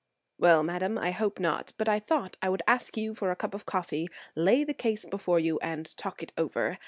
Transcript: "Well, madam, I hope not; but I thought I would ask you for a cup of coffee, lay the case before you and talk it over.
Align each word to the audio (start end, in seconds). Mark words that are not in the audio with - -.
"Well, 0.39 0.63
madam, 0.63 0.97
I 0.97 1.11
hope 1.11 1.39
not; 1.39 1.73
but 1.77 1.87
I 1.87 1.99
thought 1.99 2.35
I 2.41 2.49
would 2.49 2.63
ask 2.67 2.97
you 2.97 3.13
for 3.13 3.29
a 3.29 3.35
cup 3.35 3.53
of 3.53 3.67
coffee, 3.67 4.07
lay 4.35 4.63
the 4.63 4.73
case 4.73 5.05
before 5.05 5.39
you 5.39 5.59
and 5.59 5.95
talk 5.95 6.23
it 6.23 6.33
over. 6.39 6.79